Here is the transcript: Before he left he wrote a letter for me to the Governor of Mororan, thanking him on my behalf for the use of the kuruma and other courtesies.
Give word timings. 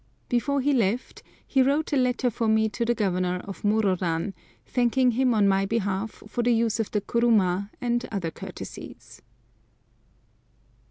Before 0.29 0.61
he 0.61 0.73
left 0.73 1.21
he 1.45 1.61
wrote 1.61 1.93
a 1.93 1.95
letter 1.95 2.31
for 2.31 2.47
me 2.47 2.69
to 2.69 2.83
the 2.83 2.95
Governor 2.95 3.37
of 3.43 3.61
Mororan, 3.63 4.33
thanking 4.65 5.11
him 5.11 5.31
on 5.35 5.47
my 5.47 5.67
behalf 5.67 6.23
for 6.25 6.41
the 6.41 6.49
use 6.51 6.79
of 6.79 6.89
the 6.89 7.01
kuruma 7.01 7.69
and 7.79 8.03
other 8.11 8.31
courtesies. 8.31 9.21